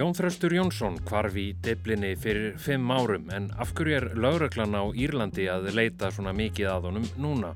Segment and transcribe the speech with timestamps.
[0.00, 4.88] Jón Þraustur Jónsson kvarf í deblinni fyrir fimm árum en af hverju er lauröklan á
[4.96, 7.50] Írlandi að leita svona mikið að honum núna?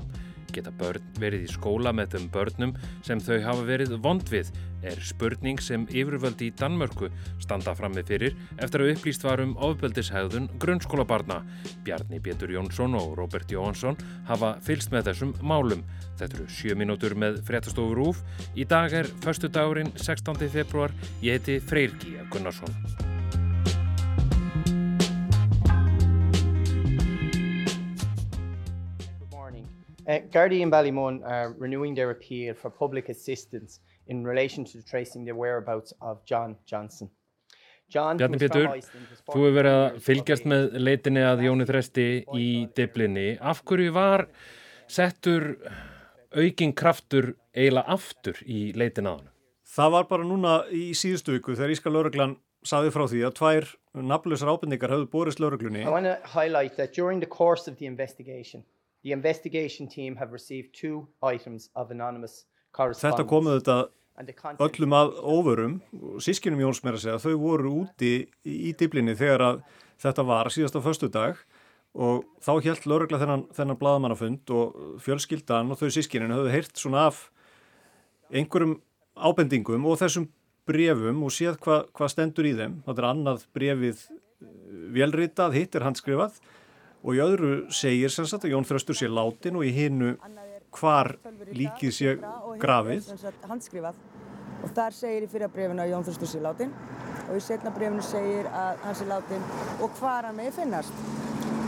[0.54, 4.52] Geta börn verið í skóla með þeim börnum sem þau hafa verið vond við
[4.84, 7.08] er spurning sem yfirvöldi í Danmörku
[7.42, 11.40] standa frammi fyrir eftir að upplýst varum ofbeldishæðun grunnskólabarna.
[11.86, 13.98] Bjarni Pétur Jónsson og Robert Jóhansson
[14.28, 15.82] hafa fylst með þessum málum.
[16.20, 18.22] Þetta eru sjö mínútur með fréttastofur úf.
[18.54, 20.46] Í dag er förstu dagurinn 16.
[20.52, 20.94] februar.
[21.24, 23.13] Ég heiti Freyrki Gunnarsson.
[30.06, 35.24] Uh, Gardaí and Ballymun are renewing their appeal for public assistance in relation to tracing
[35.24, 37.10] the whereabouts of John Johnson.
[37.88, 38.68] John, Bjarni Pétur,
[39.28, 42.06] þú hefur verið að fylgjast með leitinni að Jóni Þresti
[42.40, 43.26] í diblinni.
[43.40, 44.26] Af hverju var
[44.90, 45.54] settur
[46.34, 49.30] aukin kraftur eiginlega aftur í leitin að hann?
[49.74, 53.70] Það var bara núna í síðustu viku þegar Íska lauruglan saði frá því að tvær
[54.12, 55.84] nafnlausar ábyrningar hafðu borist lauruglunni.
[59.04, 63.04] The investigation team have received two items of anonymous correspondence.
[63.04, 63.78] Þetta komuð þetta
[64.64, 65.74] öllum að óvörum,
[66.22, 68.14] sískinum Jóns að segja, þau voru úti
[68.46, 69.60] í diblinni þegar að
[70.00, 71.36] þetta var síðast á förstu dag
[71.94, 77.08] og þá helt laurugla þennan, þennan bladamannafund og fjölskyldan og þau sískinin höfðu heyrt svona
[77.10, 77.20] af
[78.34, 78.78] einhverjum
[79.14, 80.30] ábendingum og þessum
[80.66, 82.80] brefum og séð hvað hva stendur í þeim.
[82.86, 84.06] Þetta er annað brefið
[84.94, 86.40] velritað, hitt er handskrifað
[87.04, 90.14] og í öðru segir sem sagt að Jón Þröstur sé látin og í hinnu
[90.74, 91.14] hvar
[91.54, 92.14] líkið sé
[92.62, 93.10] grafið.
[94.64, 96.72] Og þar segir í fyrra brefinu að Jón Þröstur sé látin
[97.28, 99.44] og í setna brefinu segir að hann sé látin
[99.84, 101.04] og hvar hann megi finnast.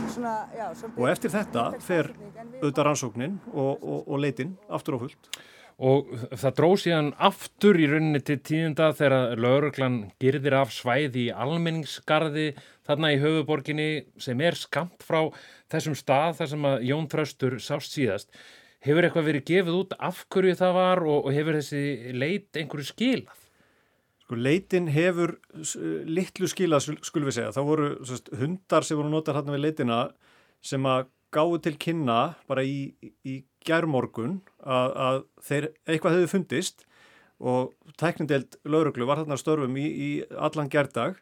[0.07, 2.07] Svona, já, og eftir þetta fer
[2.61, 5.29] auðvitað rannsóknin og, og, og leitin aftur á fullt
[5.77, 11.33] og það dróð síðan aftur í rauninni til tíðunda þegar lauruglan girðir af svæði í
[11.33, 12.47] almenningsgarði
[12.87, 13.89] þarna í höfuborginni
[14.21, 15.27] sem er skamt frá
[15.69, 18.31] þessum stað þar sem að Jón Þraustur sást síðast.
[18.81, 22.89] Hefur eitthvað verið gefið út af hverju það var og, og hefur þessi leit einhverju
[22.89, 23.43] skilað?
[24.25, 25.37] Sko leitin hefur
[26.09, 27.53] litlu skilað skulum við segja.
[27.55, 29.99] Það voru sest, hundar sem voru notað hérna við leitina
[30.65, 32.95] sem að gáðu til kynna bara í,
[33.27, 36.85] í gerðmorgun að, að þeir eitthvað hefði fundist
[37.37, 41.19] og tæknindelt lauruglu var þarna störfum í, í allan gerðdag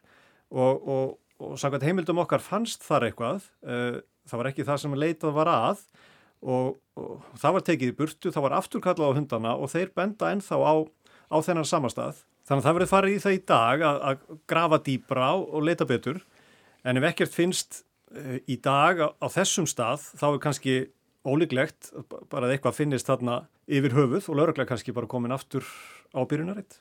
[0.48, 4.96] og, og, og samkvæmt heimildum okkar fannst þar eitthvað uh, það var ekki það sem
[4.96, 5.82] leitað var að
[6.46, 10.30] og, og það var tekið í burtu, það var afturkallað á hundana og þeir benda
[10.34, 10.74] ennþá á,
[11.32, 12.22] á þennan samastað.
[12.46, 15.88] Þannig að það verið farið í það í dag að, að grafa dýbra og leita
[15.88, 16.20] betur
[16.86, 17.80] en ef ekkert finnst
[18.14, 20.76] uh, í dag á, á þessum stað þá er kannski
[21.26, 21.90] ólíklegt
[22.30, 25.66] bara að eitthvað finnist þarna yfir höfuð og lauruglega kannski bara komin aftur
[26.14, 26.78] á byrjunaritt.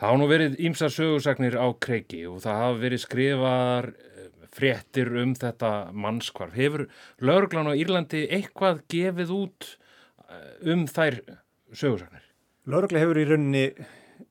[0.00, 5.12] Það hafa nú verið ímsa sögursagnir á kreiki og það hafa verið skrifar eh, fréttir
[5.20, 6.56] um þetta mannskvarf.
[6.56, 6.86] Hefur
[7.20, 9.68] lauruglan á Írlandi eitthvað gefið út
[10.24, 11.20] eh, um þær
[11.70, 12.24] sögursagnir?
[12.70, 13.66] Laurugla hefur í rauninni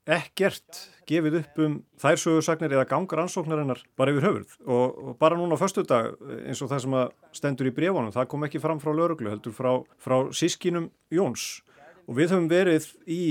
[0.10, 5.38] ekkert gefið upp um þær sögursagnir eða gangar ansóknarinnar bara yfir höfurð og, og bara
[5.40, 6.12] núna á förstu dag
[6.46, 6.98] eins og það sem
[7.40, 11.62] stendur í brefunum það kom ekki fram frá lauruglu heldur frá, frá sískinum Jóns.
[12.10, 13.22] Og við höfum verið í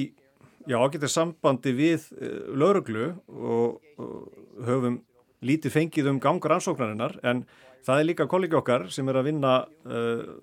[0.68, 5.00] já ágættir sambandi við uh, lauruglu og, og höfum
[5.44, 7.44] lítið fengið um gangar ansóknarinnar en
[7.86, 9.54] það er líka kollegi okkar sem er að vinna
[9.86, 10.34] uh,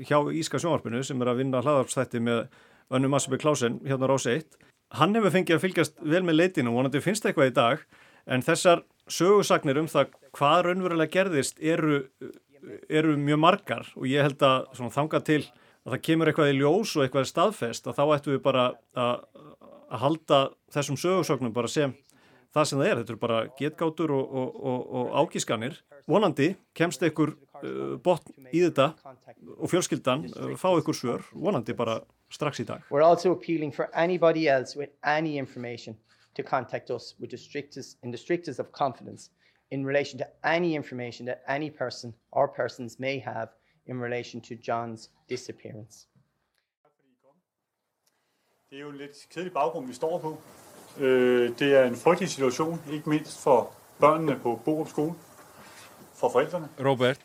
[0.00, 2.46] hjá Íska sjónvarpinu sem er að vinna hlaðarpstætti með
[2.90, 6.72] Önnu Massabur Klásen hérna á Rási 1 hann hefur fengið að fylgjast vel með leitinu
[6.72, 7.84] og vonandi finnst eitthvað í dag
[8.30, 12.04] en þessar sögursagnir um það hvað raunverulega gerðist eru,
[12.88, 15.42] eru mjög margar og ég held að þanga til
[15.86, 19.24] að það kemur eitthvað í ljós og eitthvað staðfest að þá ættum við bara að,
[19.90, 20.40] að halda
[20.74, 21.94] þessum sögursagnum bara sem
[22.54, 25.76] það sem það er, þetta eru bara getgátur og, og, og, og ágískanir.
[26.10, 28.90] Vonandi kemst einhver uh, botn í þetta
[29.56, 32.00] og fjölskyldan uh, fá einhver svör, vonandi bara
[32.30, 32.80] strax í dag.
[32.90, 35.96] We're also appealing for anybody else with any information
[36.36, 39.30] to contact us with the strictest, in the strictest of confidence
[39.70, 43.48] in relation to any information that any person or persons may have
[43.86, 46.06] in relation to John's disappearance.
[48.70, 50.38] Det er jo en lidt kedelig baggrund, vi står på.
[51.58, 55.14] Det er en frygtelig situation, ikke mindst for børnene på Borup skole,
[56.14, 56.68] for forældrene.
[56.84, 57.20] Robert,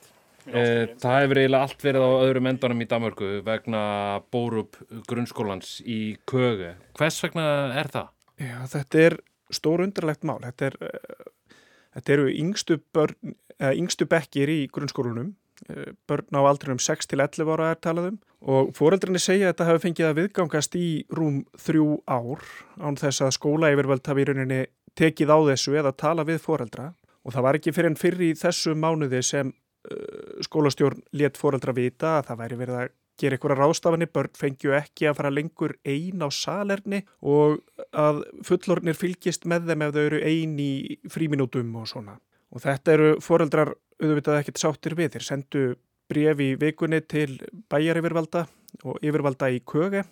[0.49, 3.85] það hefur eiginlega allt verið á öðrum endanum í Damörgu vegna
[4.33, 4.77] Bórup
[5.09, 6.75] grunnskólans í Köge.
[6.99, 7.47] Hvers vegna
[7.77, 8.11] er það?
[8.41, 9.17] Já, þetta er
[9.53, 10.39] stór undirlegt mál.
[10.43, 11.57] Þetta, er, uh,
[11.97, 15.33] þetta eru yngstu, börn, uh, yngstu bekkir í grunnskólunum.
[15.69, 20.07] Uh, börn á aldrinum 6-11 ára er talaðum og foreldrinni segja að þetta hafi fengið
[20.09, 22.43] að viðgangast í rúm þrjú ár
[22.83, 24.59] án þess að skóla yfirvöld hafi í rauninni
[24.99, 26.91] tekið á þessu eða tala við foreldra
[27.25, 31.73] og það var ekki fyrir en fyrir í þessu mánuði sem uh, skólastjórn let foreldra
[31.75, 35.75] vita að það væri verið að gera að rástafanir, börn fengju ekki að fara lengur
[35.87, 37.61] ein á salerni og
[37.95, 40.73] að fullornir fylgist með þeim ef þau eru ein í
[41.11, 42.17] fríminútum og svona.
[42.51, 43.71] Og þetta eru foreldrar
[44.03, 45.15] auðvitað ekkert sáttir við.
[45.15, 45.63] Þeir sendu
[46.11, 47.39] bref í vikunni til
[47.71, 48.45] bæjar yfirvalda
[48.83, 50.03] og yfirvalda í köge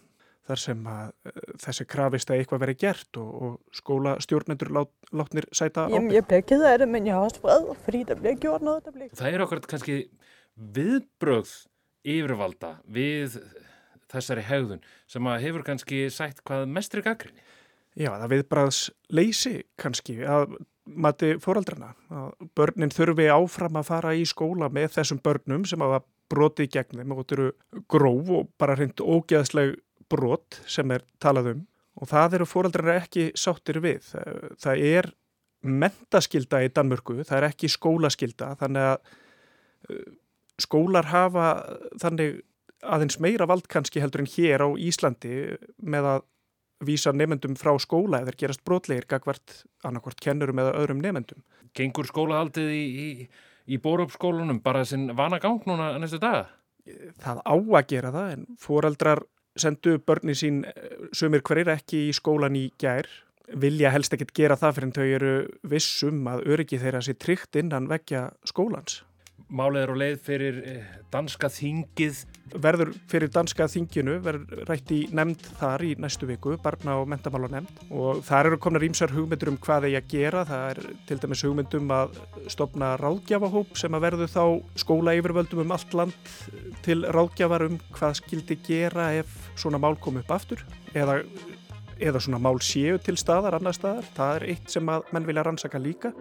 [0.48, 4.92] þar sem að uh, þessi krafist að eitthvað veri gert og, og skóla stjórnendur lát,
[5.16, 6.12] látnir sæta ábyrg.
[6.18, 8.86] Ég bliver ked af det, men jeg er også vred, fordi der bliver gjort noget,
[8.86, 9.14] der bliver...
[9.20, 10.00] Það er okkur kannski
[10.78, 11.54] viðbröð
[12.04, 13.40] yfirvalda við
[14.12, 17.42] þessari hegðun sem að hefur kannski sætt hvað mestri gaggrinni?
[17.94, 18.80] Já, það viðbræðs
[19.14, 21.94] leysi kannski að mati fóraldrana.
[22.58, 26.02] Börnin þurfi áfram að fara í skóla með þessum börnum sem hafa
[26.34, 29.78] brotið gegn þeim og þetta eru gróf og bara hreint ógeðsleg
[30.14, 31.68] brot sem er talað um
[32.02, 34.08] og það eru fóraldrana ekki sáttir við.
[34.62, 35.12] Það er
[35.64, 40.02] mentaskilda í Danmörku, það er ekki skólaskilda þannig að
[40.62, 41.48] skólar hafa
[42.02, 42.42] þannig
[42.84, 46.26] aðeins meira vald kannski heldur en hér á Íslandi með að
[46.84, 51.44] vísa nefendum frá skóla eða gerast brotlegir gagvart annarkvart kennurum eða öðrum nefendum.
[51.78, 53.08] Gengur skólahaldið í, í,
[53.72, 56.50] í bórupskólunum bara sinn vana gang núna næstu daga?
[57.24, 59.24] Það á að gera það en foreldrar
[59.60, 60.64] sendu börni sín
[61.14, 63.10] sumir hverjir ekki í skólan í gær
[63.60, 65.34] vilja helst ekkert gera það fyrir en þau eru
[65.70, 69.02] vissum að öryggi þeirra sér tryggt innan vekja skólans.
[69.54, 72.24] Málið er á leið fyrir eh, danska þingið.
[72.64, 77.50] Verður fyrir danska þinginu, verður rætt í nefnd þar í næstu viku, barna og mentamála
[77.54, 80.44] nefnd og þar eru komna rýmsar hugmyndur um hvað þeir að gera.
[80.50, 82.18] Það er til dæmis hugmyndum að
[82.54, 84.44] stopna ráðgjafahóp sem að verðu þá
[84.84, 86.32] skóla yfirvöldum um allt land
[86.86, 90.66] til ráðgjafar um hvað skildi gera ef svona mál kom upp aftur
[90.98, 91.22] eða,
[92.02, 94.10] eða svona mál séu til staðar, annar staðar.
[94.18, 96.14] Það er eitt sem að menn vilja rannsaka líka.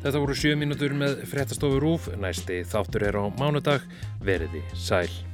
[0.00, 3.84] Þetta voru sjö mínútur með fréttastofu Rúf, næsti þáttur er á mánudag,
[4.24, 5.29] veriði sæl.